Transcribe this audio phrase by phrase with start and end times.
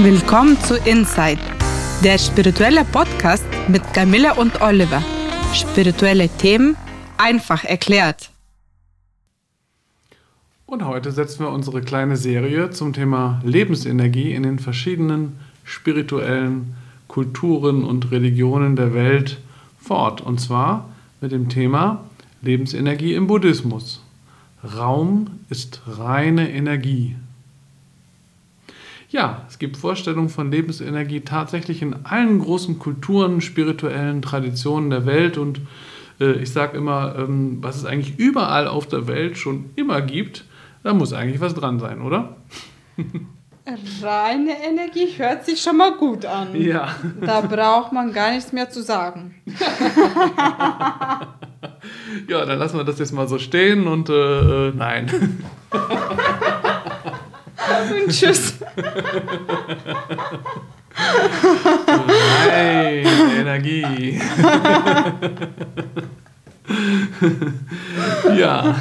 [0.00, 1.40] Willkommen zu Inside,
[2.04, 5.02] der spirituelle Podcast mit Camilla und Oliver.
[5.52, 6.76] Spirituelle Themen
[7.16, 8.30] einfach erklärt.
[10.66, 16.76] Und heute setzen wir unsere kleine Serie zum Thema Lebensenergie in den verschiedenen spirituellen
[17.08, 19.38] Kulturen und Religionen der Welt
[19.80, 20.20] fort.
[20.20, 20.88] Und zwar
[21.20, 22.04] mit dem Thema
[22.40, 24.00] Lebensenergie im Buddhismus.
[24.62, 27.16] Raum ist reine Energie.
[29.10, 35.38] Ja, es gibt Vorstellungen von Lebensenergie tatsächlich in allen großen Kulturen, spirituellen Traditionen der Welt
[35.38, 35.60] und
[36.20, 40.44] äh, ich sage immer, ähm, was es eigentlich überall auf der Welt schon immer gibt,
[40.82, 42.36] da muss eigentlich was dran sein, oder?
[44.02, 46.58] Reine Energie hört sich schon mal gut an.
[46.58, 46.88] Ja.
[47.20, 49.34] Da braucht man gar nichts mehr zu sagen.
[52.28, 55.44] ja, dann lassen wir das jetzt mal so stehen und äh, äh nein.
[57.90, 58.54] Und tschüss.
[62.48, 63.06] Nein,
[63.38, 64.20] Energie.
[68.36, 68.76] ja,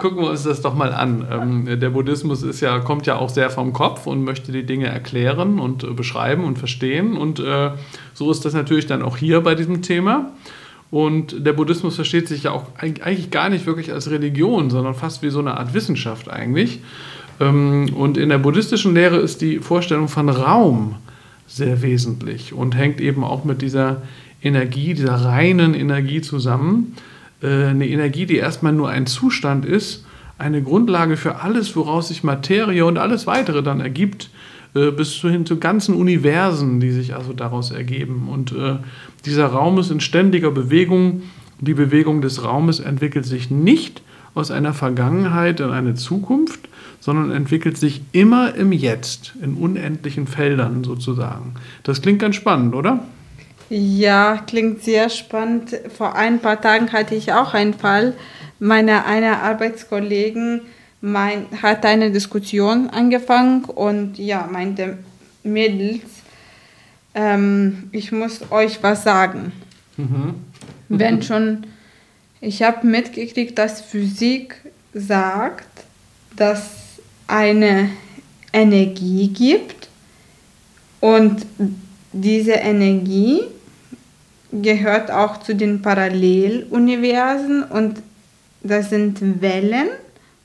[0.00, 1.26] gucken wir uns das doch mal an.
[1.30, 4.86] Ähm, der Buddhismus ist ja, kommt ja auch sehr vom Kopf und möchte die Dinge
[4.86, 7.16] erklären und äh, beschreiben und verstehen.
[7.16, 7.70] Und äh,
[8.14, 10.32] so ist das natürlich dann auch hier bei diesem Thema.
[10.90, 15.22] Und der Buddhismus versteht sich ja auch eigentlich gar nicht wirklich als Religion, sondern fast
[15.22, 16.80] wie so eine Art Wissenschaft eigentlich.
[17.42, 20.96] Ähm, und in der buddhistischen Lehre ist die Vorstellung von Raum
[21.46, 24.02] sehr wesentlich und hängt eben auch mit dieser
[24.42, 26.94] Energie, dieser reinen Energie zusammen.
[27.42, 30.06] Äh, eine Energie, die erstmal nur ein Zustand ist,
[30.38, 34.30] eine Grundlage für alles, woraus sich Materie und alles weitere dann ergibt,
[34.74, 38.28] äh, bis hin zu ganzen Universen, die sich also daraus ergeben.
[38.30, 38.76] Und äh,
[39.24, 41.22] dieser Raum ist in ständiger Bewegung.
[41.60, 44.02] Die Bewegung des Raumes entwickelt sich nicht
[44.34, 46.68] aus einer Vergangenheit in eine Zukunft,
[47.02, 51.54] sondern entwickelt sich immer im Jetzt, in unendlichen Feldern sozusagen.
[51.82, 53.00] Das klingt ganz spannend, oder?
[53.68, 55.76] Ja, klingt sehr spannend.
[55.96, 58.14] Vor ein paar Tagen hatte ich auch einen Fall.
[58.60, 60.60] Meine eine Arbeitskollegen
[61.00, 64.98] mein, hat eine Diskussion angefangen und ja, meinte
[65.42, 66.02] Mädels,
[67.16, 69.50] ähm, ich muss euch was sagen.
[69.96, 70.34] Mhm.
[70.88, 71.66] Wenn schon,
[72.40, 74.54] ich habe mitgekriegt, dass Physik
[74.94, 75.66] sagt,
[76.36, 76.81] dass
[77.32, 77.88] eine
[78.52, 79.88] Energie gibt
[81.00, 81.46] und
[82.12, 83.40] diese Energie
[84.52, 88.02] gehört auch zu den Paralleluniversen und
[88.62, 89.88] das sind Wellen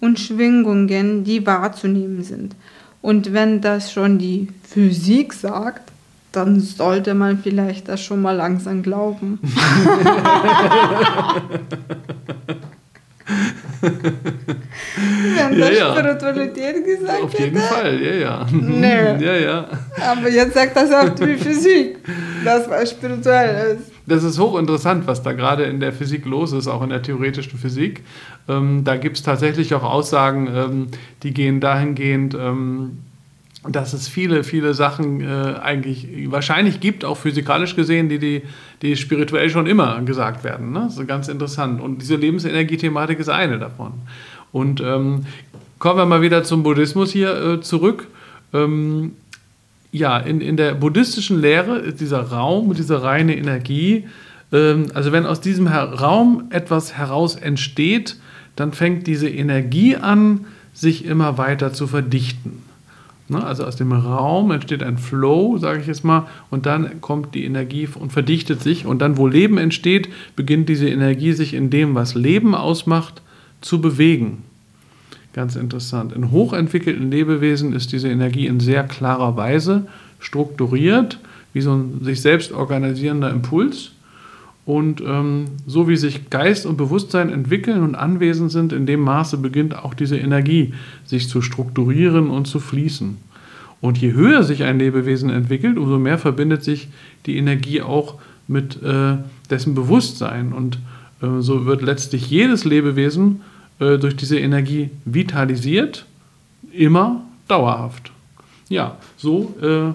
[0.00, 2.56] und Schwingungen, die wahrzunehmen sind.
[3.00, 5.92] Und wenn das schon die Physik sagt,
[6.32, 9.38] dann sollte man vielleicht das schon mal langsam glauben.
[14.96, 15.96] Wenn ja, das ja.
[15.96, 17.74] Spiritualität gesagt Auf jeden hätte.
[17.74, 18.46] Fall, ja, ja.
[18.50, 18.86] Nee.
[19.24, 19.68] ja, ja.
[20.00, 21.98] Aber jetzt sagt das auch die Physik,
[22.44, 23.92] dass was spirituell ist.
[24.06, 27.58] Das ist hochinteressant, was da gerade in der Physik los ist, auch in der theoretischen
[27.58, 28.02] Physik.
[28.48, 30.86] Ähm, da gibt es tatsächlich auch Aussagen, ähm,
[31.22, 32.98] die gehen dahingehend, ähm,
[33.68, 38.42] dass es viele, viele Sachen äh, eigentlich wahrscheinlich gibt, auch physikalisch gesehen, die, die,
[38.82, 40.72] die spirituell schon immer gesagt werden.
[40.72, 40.80] Ne?
[40.86, 41.80] Das ist ganz interessant.
[41.80, 43.92] Und diese Lebensenergie-Thematik ist eine davon.
[44.52, 45.26] Und ähm,
[45.78, 48.06] kommen wir mal wieder zum Buddhismus hier äh, zurück.
[48.52, 49.12] Ähm,
[49.90, 54.06] ja, in, in der buddhistischen Lehre ist dieser Raum, diese reine Energie,
[54.52, 58.16] ähm, also wenn aus diesem Raum etwas heraus entsteht,
[58.54, 62.62] dann fängt diese Energie an, sich immer weiter zu verdichten.
[63.28, 63.44] Ne?
[63.44, 67.44] Also aus dem Raum entsteht ein Flow, sage ich jetzt mal, und dann kommt die
[67.44, 68.86] Energie und verdichtet sich.
[68.86, 73.22] Und dann, wo Leben entsteht, beginnt diese Energie sich in dem, was Leben ausmacht,
[73.62, 74.44] zu bewegen.
[75.32, 76.12] Ganz interessant.
[76.12, 79.86] In hochentwickelten Lebewesen ist diese Energie in sehr klarer Weise
[80.18, 81.18] strukturiert,
[81.54, 83.92] wie so ein sich selbst organisierender Impuls.
[84.64, 89.38] Und ähm, so wie sich Geist und Bewusstsein entwickeln und anwesend sind, in dem Maße
[89.38, 90.72] beginnt auch diese Energie
[91.04, 93.16] sich zu strukturieren und zu fließen.
[93.80, 96.88] Und je höher sich ein Lebewesen entwickelt, umso mehr verbindet sich
[97.26, 99.16] die Energie auch mit äh,
[99.50, 100.52] dessen Bewusstsein.
[100.52, 100.78] Und
[101.20, 103.40] äh, so wird letztlich jedes Lebewesen
[103.82, 106.06] äh, durch diese Energie vitalisiert,
[106.72, 108.12] immer dauerhaft.
[108.68, 109.92] Ja, so äh,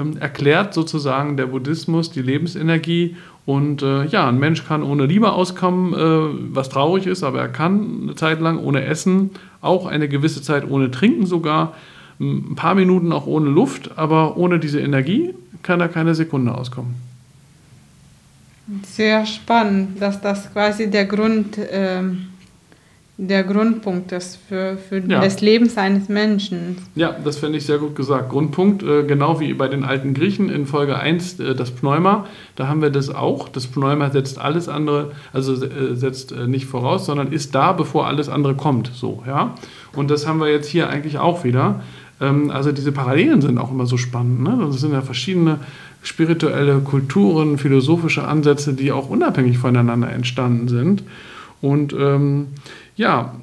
[0.00, 3.16] ähm, erklärt sozusagen der Buddhismus die Lebensenergie.
[3.44, 7.48] Und äh, ja, ein Mensch kann ohne Liebe auskommen, äh, was traurig ist, aber er
[7.48, 9.30] kann eine Zeit lang ohne Essen,
[9.60, 11.74] auch eine gewisse Zeit ohne Trinken sogar,
[12.18, 16.94] ein paar Minuten auch ohne Luft, aber ohne diese Energie kann er keine Sekunde auskommen.
[18.82, 22.02] Sehr spannend, dass das quasi der Grund, äh,
[23.18, 25.22] der Grundpunkt ist für, für ja.
[25.22, 26.76] das Leben eines Menschen.
[26.94, 28.28] Ja, das finde ich sehr gut gesagt.
[28.28, 32.26] Grundpunkt, äh, genau wie bei den alten Griechen in Folge 1, äh, das Pneuma,
[32.56, 33.48] da haben wir das auch.
[33.48, 38.06] Das Pneuma setzt alles andere, also äh, setzt äh, nicht voraus, sondern ist da, bevor
[38.06, 38.90] alles andere kommt.
[38.94, 39.54] So, ja.
[39.94, 41.80] Und das haben wir jetzt hier eigentlich auch wieder.
[42.20, 44.42] Ähm, also diese Parallelen sind auch immer so spannend.
[44.42, 44.58] Ne?
[44.60, 45.60] Das sind ja verschiedene
[46.02, 51.02] spirituelle Kulturen, philosophische Ansätze, die auch unabhängig voneinander entstanden sind.
[51.62, 52.48] Und ähm,
[52.96, 53.34] ja,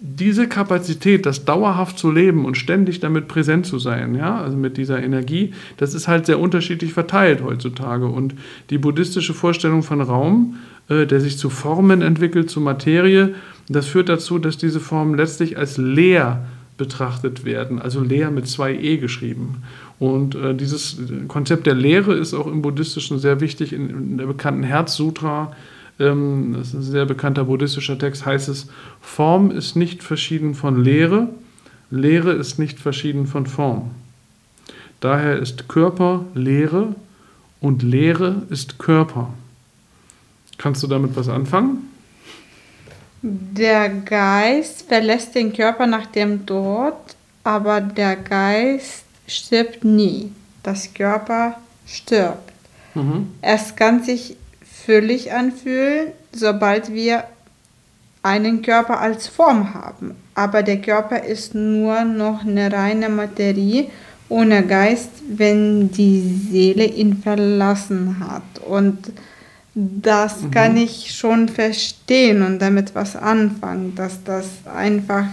[0.00, 4.76] diese Kapazität, das dauerhaft zu leben und ständig damit präsent zu sein, ja, also mit
[4.76, 8.06] dieser Energie, das ist halt sehr unterschiedlich verteilt heutzutage.
[8.06, 8.34] Und
[8.70, 10.56] die buddhistische Vorstellung von Raum,
[10.88, 13.34] äh, der sich zu Formen entwickelt, zu Materie,
[13.68, 16.44] das führt dazu, dass diese Formen letztlich als leer
[16.76, 19.62] betrachtet werden, also leer mit zwei E geschrieben.
[19.98, 23.72] Und äh, dieses Konzept der Lehre ist auch im Buddhistischen sehr wichtig.
[23.72, 25.52] In, in der bekannten Herz-Sutra
[25.98, 28.68] ähm, das ist ein sehr bekannter buddhistischer Text, heißt es,
[29.00, 31.28] Form ist nicht verschieden von Lehre,
[31.90, 33.90] Lehre ist nicht verschieden von Form.
[35.00, 36.94] Daher ist Körper Lehre
[37.60, 39.32] und Lehre ist Körper.
[40.58, 41.90] Kannst du damit was anfangen?
[43.22, 46.94] Der Geist verlässt den Körper nach dem Tod,
[47.44, 50.30] aber der Geist stirbt nie.
[50.62, 51.56] Das Körper
[51.86, 52.52] stirbt.
[52.94, 53.28] Mhm.
[53.42, 54.36] Es kann sich
[54.86, 57.24] völlig anfühlen, sobald wir
[58.22, 60.14] einen Körper als Form haben.
[60.34, 63.88] Aber der Körper ist nur noch eine reine Materie
[64.28, 68.64] ohne Geist, wenn die Seele ihn verlassen hat.
[68.66, 69.12] Und
[69.74, 70.50] das mhm.
[70.50, 75.26] kann ich schon verstehen und damit was anfangen, dass das einfach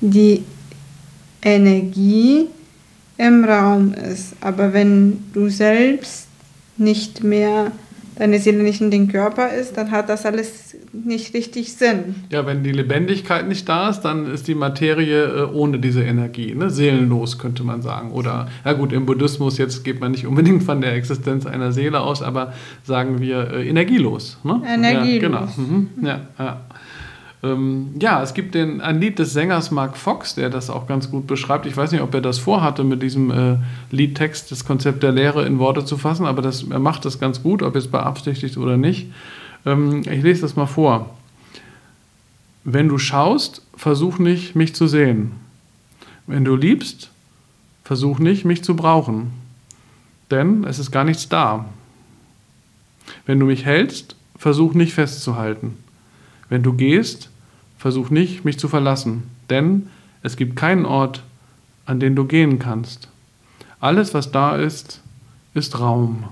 [0.00, 0.44] die
[1.42, 2.46] Energie
[3.18, 4.32] im Raum ist.
[4.40, 6.28] Aber wenn du selbst
[6.78, 7.72] nicht mehr
[8.20, 12.16] deine Seele nicht in den Körper ist, dann hat das alles nicht richtig Sinn.
[12.30, 16.54] Ja, wenn die Lebendigkeit nicht da ist, dann ist die Materie äh, ohne diese Energie,
[16.54, 16.68] ne?
[16.68, 18.12] seelenlos könnte man sagen.
[18.12, 22.00] Oder, ja gut, im Buddhismus jetzt geht man nicht unbedingt von der Existenz einer Seele
[22.00, 22.52] aus, aber
[22.84, 24.38] sagen wir äh, energielos.
[24.44, 24.60] Ne?
[24.66, 25.22] Energielos.
[25.22, 25.48] Ja, genau.
[25.56, 25.88] Mhm.
[26.02, 26.60] Ja, ja.
[27.42, 31.10] Ähm, ja, es gibt den, ein Lied des Sängers Mark Fox, der das auch ganz
[31.10, 31.64] gut beschreibt.
[31.66, 33.56] Ich weiß nicht, ob er das vorhatte, mit diesem äh,
[33.90, 37.42] Liedtext das Konzept der Lehre in Worte zu fassen, aber das, er macht das ganz
[37.42, 39.10] gut, ob es beabsichtigt oder nicht.
[39.64, 41.14] Ähm, ich lese das mal vor.
[42.64, 45.32] Wenn du schaust, versuch nicht, mich zu sehen.
[46.26, 47.10] Wenn du liebst,
[47.84, 49.32] versuch nicht, mich zu brauchen.
[50.30, 51.64] Denn es ist gar nichts da.
[53.24, 55.78] Wenn du mich hältst, versuch nicht festzuhalten.
[56.50, 57.30] Wenn du gehst,
[57.78, 59.88] versuch nicht, mich zu verlassen, denn
[60.22, 61.22] es gibt keinen Ort,
[61.86, 63.08] an den du gehen kannst.
[63.80, 65.00] Alles, was da ist,
[65.54, 66.24] ist Raum.